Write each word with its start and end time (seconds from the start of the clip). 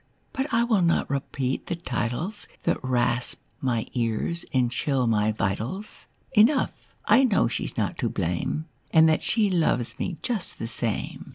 But 0.33 0.51
I 0.51 0.63
will 0.63 0.81
not 0.81 1.07
repeat 1.11 1.67
the 1.67 1.75
titles 1.75 2.47
That 2.63 2.83
rasp 2.83 3.39
my 3.61 3.85
ears 3.93 4.45
and 4.51 4.71
chill 4.71 5.05
my 5.05 5.31
vitals. 5.31 6.07
Enough, 6.33 6.71
I 7.05 7.23
know 7.23 7.47
she's 7.47 7.77
not 7.77 7.99
to 7.99 8.09
blame. 8.09 8.65
And 8.89 9.07
that 9.07 9.21
she 9.21 9.47
loves 9.51 9.99
me 9.99 10.17
just 10.23 10.57
the 10.57 10.65
same." 10.65 11.29